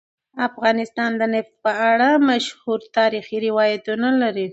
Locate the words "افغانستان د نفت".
0.47-1.53